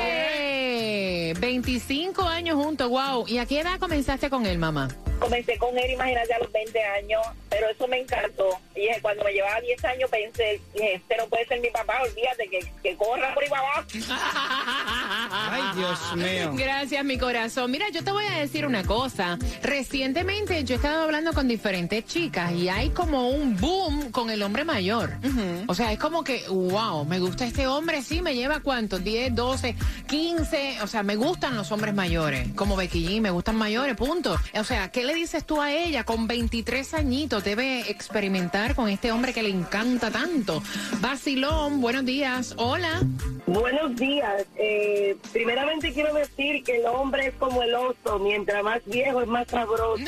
Eh, 0.00 1.34
25 1.38 2.22
años 2.22 2.56
juntos, 2.56 2.88
wow. 2.88 3.26
¿Y 3.28 3.38
a 3.38 3.46
qué 3.46 3.60
edad 3.60 3.78
comenzaste 3.78 4.28
con 4.28 4.44
él, 4.44 4.58
mamá? 4.58 4.88
Comencé 5.20 5.56
con 5.56 5.78
él, 5.78 5.92
imagínate, 5.92 6.34
a 6.34 6.40
los 6.40 6.50
20 6.50 6.82
años, 6.82 7.22
pero 7.48 7.68
eso 7.68 7.86
me 7.86 8.00
encantó. 8.00 8.58
Y 8.74 8.80
dije, 8.80 8.98
cuando 9.00 9.22
me 9.22 9.32
llevaba 9.32 9.60
10 9.60 9.84
años 9.84 10.10
pensé, 10.10 10.60
dije, 10.74 10.94
este 10.94 11.16
no 11.16 11.28
puede 11.28 11.46
ser 11.46 11.60
mi 11.60 11.70
papá, 11.70 12.02
olvídate, 12.02 12.48
que, 12.48 12.58
que 12.82 12.96
corra 12.96 13.32
por 13.32 13.44
ahí 13.44 13.48
para 13.48 13.62
abajo. 13.62 13.86
Ay, 15.32 15.62
Dios 15.76 15.98
mío. 16.16 16.52
Gracias, 16.54 17.04
mi 17.04 17.18
corazón. 17.18 17.70
Mira, 17.70 17.88
yo 17.90 18.04
te 18.04 18.10
voy 18.10 18.24
a 18.26 18.38
decir 18.38 18.66
una 18.66 18.84
cosa. 18.84 19.38
Recientemente 19.62 20.62
yo 20.64 20.74
he 20.74 20.76
estado 20.76 21.04
hablando 21.04 21.32
con 21.32 21.48
diferentes 21.48 22.04
chicas 22.04 22.52
y 22.52 22.68
hay 22.68 22.90
como 22.90 23.30
un 23.30 23.56
boom 23.56 24.10
con 24.10 24.30
el 24.30 24.42
hombre 24.42 24.64
mayor. 24.64 25.12
O 25.66 25.74
sea, 25.74 25.92
es 25.92 25.98
como 25.98 26.22
que, 26.22 26.44
wow, 26.48 27.04
me 27.04 27.18
gusta 27.18 27.46
este 27.46 27.66
hombre, 27.66 28.02
sí, 28.02 28.20
me 28.20 28.34
lleva 28.34 28.60
cuánto, 28.60 28.98
10, 28.98 29.34
12, 29.34 29.76
15. 30.06 30.82
O 30.82 30.86
sea, 30.86 31.02
me 31.02 31.16
gustan 31.16 31.56
los 31.56 31.72
hombres 31.72 31.94
mayores. 31.94 32.48
Como 32.54 32.76
Becky 32.76 33.06
G, 33.06 33.20
me 33.20 33.30
gustan 33.30 33.56
mayores, 33.56 33.96
punto. 33.96 34.36
O 34.54 34.64
sea, 34.64 34.90
¿qué 34.90 35.04
le 35.04 35.14
dices 35.14 35.44
tú 35.44 35.60
a 35.60 35.72
ella? 35.72 36.04
Con 36.04 36.26
23 36.26 36.94
añitos 36.94 37.44
debe 37.44 37.90
experimentar 37.90 38.74
con 38.74 38.88
este 38.88 39.12
hombre 39.12 39.32
que 39.32 39.42
le 39.42 39.50
encanta 39.50 40.10
tanto. 40.10 40.62
Basilón, 41.00 41.80
buenos 41.80 42.04
días. 42.04 42.54
Hola. 42.56 43.02
Buenos 43.46 43.96
días. 43.96 44.44
Eh, 44.56 45.16
primeramente 45.32 45.92
quiero 45.92 46.14
decir 46.14 46.62
que 46.62 46.76
el 46.76 46.86
hombre 46.86 47.28
es 47.28 47.34
como 47.34 47.62
el 47.62 47.74
oso, 47.74 48.18
mientras 48.18 48.62
más 48.62 48.84
viejo 48.84 49.22
es 49.22 49.28
más 49.28 49.48
sabroso. 49.48 50.02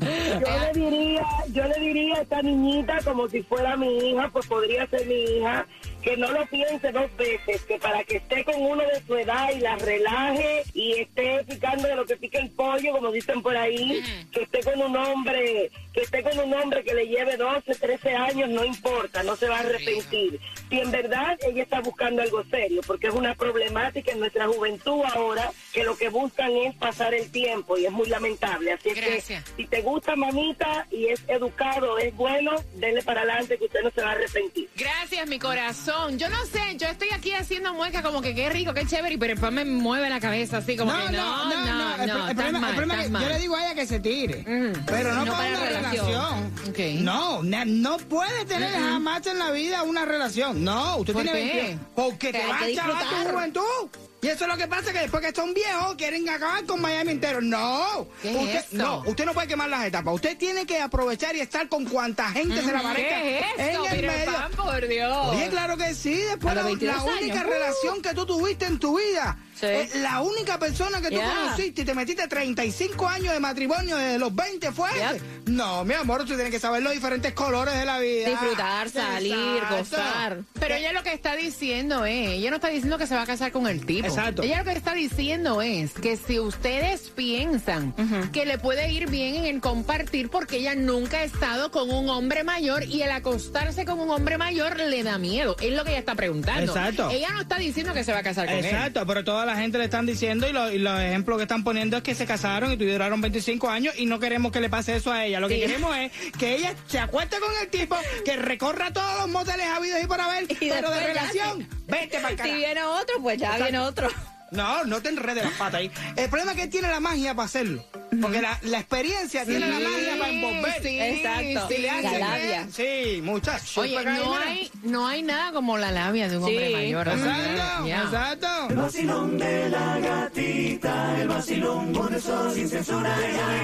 Yo 0.00 0.58
le 0.60 0.72
diría, 0.72 1.22
yo 1.48 1.64
le 1.64 1.80
diría 1.80 2.16
a 2.16 2.22
esta 2.22 2.42
niñita 2.42 2.98
como 3.04 3.28
si 3.28 3.42
fuera 3.42 3.76
mi 3.76 4.10
hija, 4.10 4.28
pues 4.32 4.46
podría 4.46 4.86
ser 4.86 5.06
mi 5.06 5.14
hija, 5.14 5.66
que 6.06 6.16
no 6.16 6.30
lo 6.30 6.46
piense 6.46 6.92
dos 6.92 7.10
veces, 7.16 7.62
que 7.62 7.80
para 7.80 8.04
que 8.04 8.18
esté 8.18 8.44
con 8.44 8.62
uno 8.62 8.80
de 8.80 9.02
su 9.04 9.16
edad 9.16 9.50
y 9.52 9.58
la 9.58 9.74
relaje 9.74 10.62
y 10.72 10.92
esté 11.00 11.42
picando 11.42 11.88
de 11.88 11.96
lo 11.96 12.06
que 12.06 12.16
pica 12.16 12.38
el 12.38 12.48
pollo, 12.50 12.92
como 12.92 13.10
dicen 13.10 13.42
por 13.42 13.56
ahí, 13.56 14.04
que 14.30 14.44
esté 14.44 14.60
con 14.62 14.80
un 14.82 14.96
hombre, 14.96 15.68
que 15.92 16.02
esté 16.02 16.22
con 16.22 16.38
un 16.38 16.54
hombre 16.54 16.84
que 16.84 16.94
le 16.94 17.08
lleve 17.08 17.36
12, 17.36 17.74
13 17.74 18.14
años, 18.14 18.48
no 18.50 18.64
importa, 18.64 19.24
no 19.24 19.34
se 19.34 19.48
va 19.48 19.56
a 19.56 19.60
arrepentir. 19.60 20.38
Si 20.68 20.78
en 20.78 20.92
verdad 20.92 21.36
ella 21.44 21.64
está 21.64 21.80
buscando 21.80 22.22
algo 22.22 22.44
serio, 22.44 22.82
porque 22.86 23.08
es 23.08 23.14
una 23.14 23.34
problemática 23.34 24.12
en 24.12 24.20
nuestra 24.20 24.46
juventud 24.46 25.02
ahora, 25.12 25.50
que 25.72 25.82
lo 25.82 25.96
que 25.96 26.08
buscan 26.08 26.52
es 26.52 26.76
pasar 26.76 27.14
el 27.14 27.32
tiempo 27.32 27.76
y 27.78 27.86
es 27.86 27.92
muy 27.92 28.08
lamentable. 28.08 28.70
Así 28.70 28.90
es 28.90 28.94
Gracias. 28.94 29.42
que 29.42 29.62
si 29.62 29.68
te 29.68 29.82
gusta 29.82 30.14
mamita 30.14 30.86
y 30.92 31.06
es 31.06 31.20
educado, 31.26 31.98
es 31.98 32.14
bueno, 32.14 32.52
denle 32.74 33.02
para 33.02 33.22
adelante 33.22 33.58
que 33.58 33.64
usted 33.64 33.82
no 33.82 33.90
se 33.90 34.02
va 34.02 34.10
a 34.10 34.12
arrepentir. 34.12 34.68
Gracias, 34.76 35.26
mi 35.26 35.40
corazón. 35.40 35.95
Yo 36.16 36.28
no 36.30 36.44
sé, 36.46 36.76
yo 36.76 36.86
estoy 36.88 37.08
aquí 37.14 37.32
haciendo 37.32 37.74
mueca 37.74 38.02
como 38.02 38.20
que 38.22 38.34
qué 38.34 38.48
rico, 38.48 38.72
qué 38.74 38.86
chévere, 38.86 39.18
pero 39.18 39.32
después 39.34 39.52
me 39.52 39.64
mueve 39.64 40.08
la 40.08 40.20
cabeza 40.20 40.58
así 40.58 40.76
como 40.76 40.92
que 40.92 41.12
no, 41.12 41.44
no, 41.50 41.66
no, 41.66 42.02
El, 42.02 42.10
pro- 42.10 42.28
el 42.28 42.34
problema, 42.36 42.60
mal, 42.60 42.70
el 42.70 42.76
problema 42.76 43.02
es 43.02 43.10
que 43.10 43.20
yo 43.20 43.28
le 43.28 43.38
digo 43.40 43.56
a 43.56 43.64
ella 43.66 43.74
que 43.74 43.86
se 43.86 44.00
tire, 44.00 44.44
pero 44.86 45.14
no, 45.14 45.24
No 45.24 45.32
para 45.32 45.44
para 45.44 45.48
una 45.58 45.66
relación. 45.66 46.06
relación. 46.06 46.52
Ok. 46.68 46.78
No, 47.02 47.42
no 47.42 47.96
puede 47.98 48.44
tener 48.44 48.72
jamás 48.72 49.26
en 49.26 49.38
la 49.38 49.50
vida 49.50 49.82
una 49.82 50.04
relación. 50.04 50.62
No, 50.64 50.96
usted 50.98 51.12
¿Por 51.12 51.22
tiene 51.22 51.38
qué? 51.40 51.56
21. 51.62 51.80
Porque 51.94 52.32
te 52.32 52.38
hay 52.42 52.48
va 52.48 52.54
a 52.54 52.56
acabar 52.56 52.68
disfrutar. 52.96 53.26
tu 53.26 53.32
juventud. 53.32 54.05
Y 54.26 54.28
eso 54.28 54.42
es 54.42 54.50
lo 54.50 54.56
que 54.56 54.66
pasa, 54.66 54.92
que 54.92 54.98
después 54.98 55.24
que 55.24 55.32
son 55.32 55.54
viejos 55.54 55.94
quieren 55.94 56.28
acabar 56.28 56.64
con 56.64 56.80
Miami 56.80 57.12
entero. 57.12 57.40
No, 57.40 58.08
¿Qué 58.20 58.30
es 58.30 58.36
usted, 58.36 58.58
eso? 58.58 58.66
no, 58.72 59.02
usted 59.06 59.24
no 59.24 59.32
puede 59.32 59.46
quemar 59.46 59.68
las 59.68 59.84
etapas. 59.84 60.14
Usted 60.14 60.36
tiene 60.36 60.66
que 60.66 60.80
aprovechar 60.80 61.36
y 61.36 61.40
estar 61.42 61.68
con 61.68 61.84
cuanta 61.84 62.30
gente 62.30 62.60
se 62.60 62.72
la 62.72 62.82
parezca 62.82 63.22
¿Qué 63.22 63.38
es 63.38 63.44
eso? 63.70 63.86
en 63.86 63.92
el 63.92 64.00
Peter 64.00 64.18
medio. 64.18 64.32
Pan, 64.32 64.50
por 64.50 64.88
Dios. 64.88 65.26
Oye, 65.28 65.48
claro 65.48 65.76
que 65.76 65.94
sí. 65.94 66.16
Después 66.16 66.56
la, 66.56 66.64
22 66.64 66.96
la 66.96 67.04
única 67.04 67.42
relación 67.44 68.02
que 68.02 68.14
tú 68.14 68.26
tuviste 68.26 68.64
en 68.66 68.80
tu 68.80 68.98
vida, 68.98 69.38
Sí. 69.58 69.66
eh, 69.66 69.88
la 69.96 70.20
única 70.20 70.58
persona 70.58 71.00
que 71.00 71.08
tú 71.08 71.16
Yeah. 71.16 71.34
conociste 71.44 71.82
y 71.82 71.84
te 71.84 71.94
metiste 71.94 72.28
35 72.28 73.08
años 73.08 73.32
de 73.32 73.40
matrimonio 73.40 73.96
desde 73.96 74.18
los 74.18 74.34
20 74.34 74.70
fue 74.72 74.90
ese. 74.90 75.14
Yep. 75.14 75.22
No, 75.48 75.84
mi 75.84 75.94
amor, 75.94 76.20
tú 76.20 76.34
tienes 76.34 76.50
que 76.50 76.60
saber 76.60 76.82
los 76.82 76.92
diferentes 76.92 77.32
colores 77.32 77.74
de 77.74 77.84
la 77.86 77.98
vida. 77.98 78.28
Disfrutar, 78.28 78.90
salir, 78.90 79.34
Exacto. 79.34 79.76
gozar. 79.78 80.38
Pero 80.60 80.74
ella 80.74 80.92
lo 80.92 81.02
que 81.02 81.12
está 81.12 81.36
diciendo 81.36 82.04
es, 82.04 82.28
ella 82.30 82.50
no 82.50 82.56
está 82.56 82.68
diciendo 82.68 82.98
que 82.98 83.06
se 83.06 83.14
va 83.14 83.22
a 83.22 83.26
casar 83.26 83.52
con 83.52 83.66
el 83.66 83.86
tipo. 83.86 84.06
Exacto. 84.08 84.42
Ella 84.42 84.58
lo 84.58 84.64
que 84.64 84.72
está 84.72 84.92
diciendo 84.92 85.62
es 85.62 85.92
que 85.92 86.16
si 86.16 86.38
ustedes 86.38 87.10
piensan 87.14 87.94
que 88.32 88.44
le 88.44 88.58
puede 88.58 88.90
ir 88.92 89.08
bien 89.08 89.36
en 89.36 89.44
el 89.46 89.60
compartir 89.60 90.28
porque 90.28 90.56
ella 90.58 90.74
nunca 90.74 91.18
ha 91.18 91.24
estado 91.24 91.70
con 91.70 91.90
un 91.90 92.10
hombre 92.10 92.44
mayor 92.44 92.84
y 92.84 93.02
el 93.02 93.10
acostarse 93.10 93.84
con 93.84 94.00
un 94.00 94.10
hombre 94.10 94.36
mayor 94.38 94.76
le 94.78 95.02
da 95.02 95.16
miedo. 95.18 95.56
Es 95.60 95.72
lo 95.72 95.84
que 95.84 95.90
ella 95.90 96.00
está 96.00 96.14
preguntando. 96.14 96.72
Exacto. 96.72 97.08
Ella 97.10 97.30
no 97.32 97.40
está 97.40 97.56
diciendo 97.56 97.94
que 97.94 98.04
se 98.04 98.12
va 98.12 98.18
a 98.18 98.22
casar 98.22 98.46
con 98.46 98.56
él. 98.56 98.64
Exacto, 98.66 99.06
pero 99.06 99.24
toda 99.24 99.45
la 99.46 99.56
gente 99.56 99.78
le 99.78 99.84
están 99.84 100.04
diciendo 100.06 100.48
y, 100.48 100.52
lo- 100.52 100.70
y 100.70 100.78
los 100.78 101.00
ejemplos 101.00 101.36
que 101.38 101.42
están 101.44 101.64
poniendo 101.64 101.96
es 101.96 102.02
que 102.02 102.14
se 102.14 102.26
casaron 102.26 102.72
y 102.72 102.76
duraron 102.76 103.20
25 103.20 103.68
años 103.70 103.94
y 103.96 104.06
no 104.06 104.18
queremos 104.20 104.52
que 104.52 104.60
le 104.60 104.68
pase 104.68 104.96
eso 104.96 105.10
a 105.12 105.24
ella. 105.24 105.40
Lo 105.40 105.48
que 105.48 105.58
queremos 105.60 105.96
es 105.96 106.12
que 106.38 106.56
ella 106.56 106.74
se 106.86 106.98
acueste 106.98 107.38
con 107.38 107.50
el 107.62 107.68
tipo, 107.68 107.96
que 108.24 108.36
recorra 108.36 108.92
todos 108.92 109.20
los 109.20 109.28
moteles 109.28 109.66
habidos 109.66 110.02
y 110.02 110.06
por 110.06 110.20
haber, 110.20 110.44
Y 110.50 110.54
pero 110.68 110.90
de 110.90 111.06
relación, 111.06 111.68
vete 111.86 112.18
para 112.20 112.36
Si 112.44 112.52
viene 112.54 112.82
otro, 112.82 113.22
pues 113.22 113.38
ya 113.38 113.56
viene 113.56 113.78
otro. 113.78 114.08
No, 114.56 114.84
no 114.84 115.00
te 115.02 115.08
enredes 115.10 115.44
las 115.44 115.52
patas 115.54 115.80
ahí. 115.80 115.90
El 116.16 116.28
problema 116.28 116.52
es 116.52 116.56
que 116.56 116.62
él 116.64 116.70
tiene 116.70 116.88
la 116.88 117.00
magia 117.00 117.34
para 117.34 117.46
hacerlo. 117.46 117.84
Porque 118.22 118.40
la, 118.40 118.58
la 118.62 118.78
experiencia 118.78 119.44
tiene 119.44 119.60
la 119.68 119.78
magia 119.78 120.16
para 120.18 120.30
envolver. 120.32 120.82
sí, 120.82 120.98
Exacto. 121.00 121.68
Si 121.68 121.78
le 121.82 121.90
hace 121.90 122.02
La 122.02 122.18
labia. 122.18 122.66
Sí, 122.72 123.20
muchachos. 123.22 123.76
Oye, 123.78 124.02
no 124.04 124.36
hay, 124.36 124.70
no 124.84 125.06
hay 125.06 125.22
nada 125.22 125.52
como 125.52 125.76
la 125.76 125.90
labia 125.90 126.28
de 126.28 126.38
un 126.38 126.44
hombre 126.44 126.68
Sí. 126.68 126.72
mayor. 126.74 127.08
Exacto, 127.08 127.86
Ya. 127.86 128.02
exacto. 128.04 128.46
El 128.70 128.76
vacilón 128.76 129.38
de 129.38 129.68
la 129.68 129.98
gatita, 129.98 131.20
el 131.20 131.28
vacilón 131.28 131.92
por 131.92 132.14
eso 132.14 132.50
sin 132.54 132.68
censura. 132.68 133.14